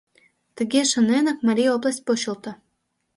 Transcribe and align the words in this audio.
Тыге 0.55 0.81
шоненак, 0.91 1.39
Марий 1.47 1.71
область 1.75 2.05
почылто. 2.07 2.51